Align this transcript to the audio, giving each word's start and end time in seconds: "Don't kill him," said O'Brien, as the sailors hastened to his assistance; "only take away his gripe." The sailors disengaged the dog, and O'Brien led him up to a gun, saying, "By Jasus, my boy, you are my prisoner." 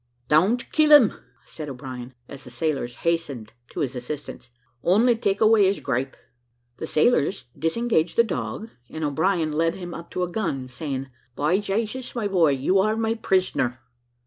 "Don't 0.29 0.71
kill 0.71 0.89
him," 0.89 1.13
said 1.45 1.69
O'Brien, 1.69 2.15
as 2.27 2.43
the 2.43 2.49
sailors 2.49 2.95
hastened 3.05 3.53
to 3.71 3.81
his 3.81 3.95
assistance; 3.95 4.49
"only 4.81 5.15
take 5.15 5.39
away 5.39 5.65
his 5.67 5.79
gripe." 5.79 6.17
The 6.77 6.87
sailors 6.87 7.45
disengaged 7.55 8.15
the 8.17 8.23
dog, 8.23 8.71
and 8.89 9.03
O'Brien 9.03 9.51
led 9.51 9.75
him 9.75 9.93
up 9.93 10.09
to 10.13 10.23
a 10.23 10.27
gun, 10.31 10.67
saying, 10.67 11.11
"By 11.35 11.59
Jasus, 11.59 12.15
my 12.15 12.27
boy, 12.27 12.49
you 12.53 12.79
are 12.79 12.97
my 12.97 13.13
prisoner." 13.13 13.79